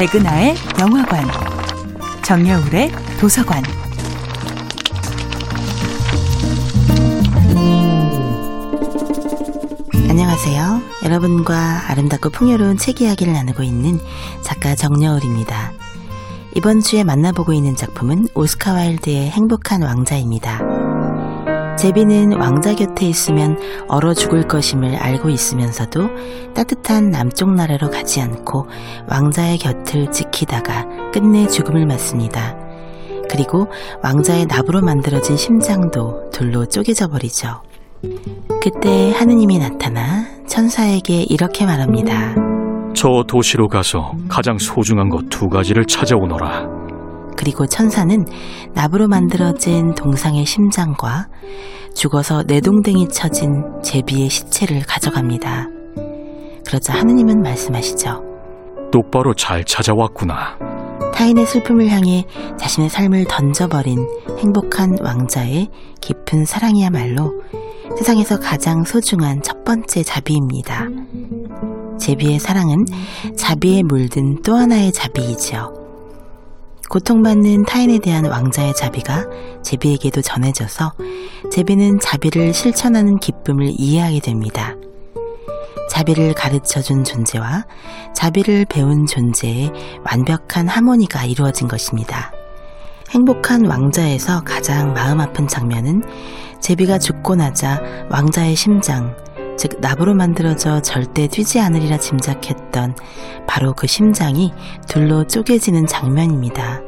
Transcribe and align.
백은하의 0.00 0.54
영화관, 0.80 1.28
정여울의 2.24 2.90
도서관. 3.20 3.62
안녕하세요. 10.08 10.80
여러분과 11.04 11.90
아름답고 11.90 12.30
풍요로운 12.30 12.78
책 12.78 13.02
이야기를 13.02 13.34
나누고 13.34 13.62
있는 13.62 14.00
작가 14.40 14.74
정여울입니다. 14.74 15.74
이번 16.56 16.80
주에 16.80 17.04
만나보고 17.04 17.52
있는 17.52 17.76
작품은 17.76 18.28
오스카 18.34 18.72
와일드의 18.72 19.28
행복한 19.28 19.82
왕자입니다. 19.82 20.69
제비는 21.80 22.34
왕자 22.34 22.74
곁에 22.74 23.06
있으면 23.06 23.58
얼어 23.88 24.12
죽을 24.12 24.46
것임을 24.46 24.96
알고 24.96 25.30
있으면서도 25.30 26.10
따뜻한 26.52 27.08
남쪽 27.08 27.54
나라로 27.54 27.88
가지 27.88 28.20
않고 28.20 28.66
왕자의 29.08 29.56
곁을 29.56 30.12
지키다가 30.12 30.86
끝내 31.10 31.46
죽음을 31.46 31.86
맞습니다. 31.86 32.54
그리고 33.30 33.68
왕자의 34.02 34.44
나부로 34.44 34.82
만들어진 34.82 35.38
심장도 35.38 36.28
둘로 36.30 36.66
쪼개져 36.66 37.08
버리죠. 37.08 37.62
그때 38.62 39.12
하느님이 39.12 39.58
나타나 39.58 40.26
천사에게 40.46 41.22
이렇게 41.22 41.64
말합니다. 41.64 42.34
저 42.94 43.24
도시로 43.26 43.68
가서 43.68 44.12
가장 44.28 44.58
소중한 44.58 45.08
것 45.08 45.22
두 45.30 45.48
가지를 45.48 45.86
찾아오너라. 45.86 46.79
그리고 47.40 47.64
천사는 47.66 48.26
나부로 48.74 49.08
만들어진 49.08 49.94
동상의 49.94 50.44
심장과 50.44 51.28
죽어서 51.94 52.44
내동댕이 52.46 53.08
쳐진 53.08 53.64
제비의 53.82 54.28
시체를 54.28 54.82
가져갑니다. 54.82 55.68
그러자 56.66 56.92
하느님은 56.92 57.40
말씀하시죠. 57.40 58.22
똑바로 58.92 59.32
잘 59.32 59.64
찾아왔구나. 59.64 60.58
타인의 61.14 61.46
슬픔을 61.46 61.88
향해 61.88 62.26
자신의 62.58 62.90
삶을 62.90 63.24
던져버린 63.24 64.06
행복한 64.38 64.98
왕자의 65.00 65.68
깊은 66.02 66.44
사랑이야말로 66.44 67.40
세상에서 67.96 68.38
가장 68.38 68.84
소중한 68.84 69.40
첫 69.40 69.64
번째 69.64 70.02
자비입니다. 70.02 70.88
제비의 71.98 72.38
사랑은 72.38 72.84
자비에 73.34 73.82
물든 73.82 74.42
또 74.42 74.56
하나의 74.56 74.92
자비이지요. 74.92 75.79
고통받는 76.90 77.66
타인에 77.66 78.00
대한 78.00 78.26
왕자의 78.26 78.74
자비가 78.74 79.24
제비에게도 79.62 80.22
전해져서 80.22 80.92
제비는 81.52 82.00
자비를 82.00 82.52
실천하는 82.52 83.20
기쁨을 83.20 83.72
이해하게 83.78 84.18
됩니다. 84.18 84.74
자비를 85.88 86.34
가르쳐 86.34 86.82
준 86.82 87.04
존재와 87.04 87.64
자비를 88.12 88.66
배운 88.68 89.06
존재의 89.06 89.70
완벽한 90.04 90.66
하모니가 90.66 91.26
이루어진 91.26 91.68
것입니다. 91.68 92.32
행복한 93.10 93.66
왕자에서 93.66 94.42
가장 94.42 94.92
마음 94.92 95.20
아픈 95.20 95.46
장면은 95.46 96.02
제비가 96.60 96.98
죽고 96.98 97.36
나자 97.36 97.80
왕자의 98.10 98.56
심장, 98.56 99.14
즉 99.56 99.78
나부로 99.80 100.14
만들어져 100.14 100.82
절대 100.82 101.28
뛰지 101.28 101.60
않으리라 101.60 101.98
짐작했던 101.98 102.96
바로 103.46 103.74
그 103.74 103.86
심장이 103.86 104.52
둘로 104.88 105.26
쪼개지는 105.26 105.86
장면입니다. 105.86 106.79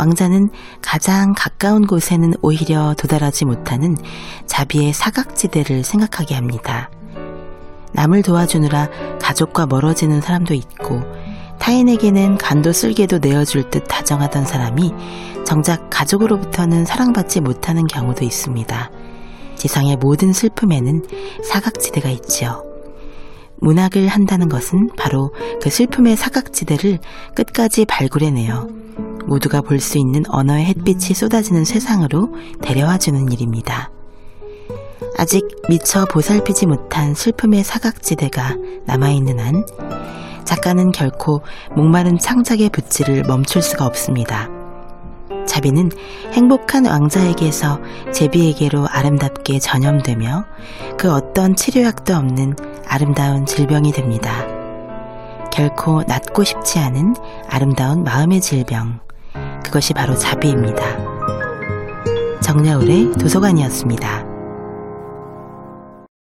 왕자는 0.00 0.48
가장 0.80 1.34
가까운 1.36 1.86
곳에는 1.86 2.32
오히려 2.40 2.94
도달하지 2.96 3.44
못하는 3.44 3.98
자비의 4.46 4.94
사각지대를 4.94 5.84
생각하게 5.84 6.36
합니다. 6.36 6.88
남을 7.92 8.22
도와주느라 8.22 8.88
가족과 9.20 9.66
멀어지는 9.66 10.22
사람도 10.22 10.54
있고 10.54 11.02
타인에게는 11.58 12.38
간도 12.38 12.72
쓸개도 12.72 13.18
내어줄 13.18 13.68
듯 13.68 13.84
다정하던 13.88 14.46
사람이 14.46 14.94
정작 15.44 15.90
가족으로부터는 15.90 16.86
사랑받지 16.86 17.42
못하는 17.42 17.86
경우도 17.86 18.24
있습니다. 18.24 18.90
지상의 19.56 19.96
모든 19.96 20.32
슬픔에는 20.32 21.04
사각지대가 21.44 22.08
있지요. 22.08 22.64
문학을 23.58 24.08
한다는 24.08 24.48
것은 24.48 24.88
바로 24.96 25.34
그 25.60 25.68
슬픔의 25.68 26.16
사각지대를 26.16 27.00
끝까지 27.34 27.84
발굴해내어 27.84 28.80
모두가 29.26 29.60
볼 29.60 29.80
수 29.80 29.98
있는 29.98 30.22
언어의 30.28 30.64
햇빛이 30.66 31.14
쏟아지는 31.14 31.64
세상으로 31.64 32.34
데려와 32.62 32.98
주는 32.98 33.30
일입니다. 33.32 33.90
아직 35.16 35.44
미처 35.68 36.04
보살피지 36.06 36.66
못한 36.66 37.14
슬픔의 37.14 37.64
사각지대가 37.64 38.56
남아있는 38.86 39.38
한 39.38 39.64
작가는 40.44 40.90
결코 40.92 41.42
목마른 41.76 42.18
창작의 42.18 42.70
붓질을 42.70 43.22
멈출 43.24 43.62
수가 43.62 43.86
없습니다. 43.86 44.48
자비는 45.46 45.90
행복한 46.32 46.86
왕자에게서 46.86 47.80
제비에게로 48.12 48.86
아름답게 48.88 49.58
전염되며 49.58 50.44
그 50.98 51.12
어떤 51.12 51.56
치료약도 51.56 52.14
없는 52.14 52.56
아름다운 52.86 53.46
질병이 53.46 53.92
됩니다. 53.92 54.46
결코 55.52 56.02
낫고 56.06 56.44
싶지 56.44 56.78
않은 56.78 57.14
아름다운 57.48 58.04
마음의 58.04 58.40
질병. 58.40 59.00
그것이 59.70 59.94
바로 59.94 60.16
자비입니다. 60.16 60.82
정야울의 62.40 63.12
도서관이었습니다. 63.12 64.29